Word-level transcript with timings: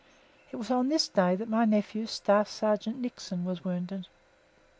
It 0.51 0.55
was 0.55 0.71
on 0.71 0.87
this 0.89 1.07
day 1.07 1.35
that 1.35 1.47
my 1.47 1.63
nephew, 1.63 2.07
Staff 2.07 2.49
Sergeant 2.49 2.97
Nickson, 2.97 3.45
was 3.45 3.63
wounded. 3.63 4.07